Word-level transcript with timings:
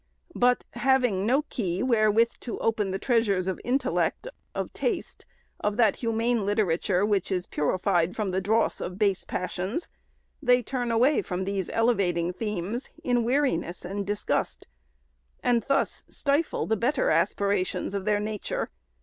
But, 0.35 0.65
having 0.71 1.27
no 1.27 1.43
key 1.43 1.83
wherewith 1.83 2.31
to 2.39 2.57
open 2.57 2.89
the 2.89 2.97
treasures 2.97 3.45
of 3.45 3.61
intellect, 3.63 4.27
of 4.55 4.73
taste, 4.73 5.27
of 5.59 5.77
that 5.77 5.97
humane 5.97 6.43
literature 6.43 7.05
which 7.05 7.31
is 7.31 7.45
purified 7.45 8.15
from 8.15 8.29
the 8.29 8.41
dross 8.41 8.81
of 8.81 8.97
base 8.97 9.23
passions, 9.23 9.89
they 10.41 10.63
turn 10.63 10.89
away 10.89 11.21
from 11.21 11.45
these 11.45 11.69
elevating 11.69 12.33
themes 12.33 12.89
in 13.03 13.23
weariness 13.23 13.85
and 13.85 14.07
disgust, 14.07 14.65
SECOND 14.65 14.69
ANNUAL 15.43 15.55
REPORT. 15.59 15.67
557 15.67 15.69
and 15.69 15.69
thus 15.69 16.05
stifle 16.09 16.65
the 16.65 16.75
better 16.75 17.11
aspirations 17.11 17.93
of 17.93 18.05
their 18.05 18.19
nature. 18.19 18.71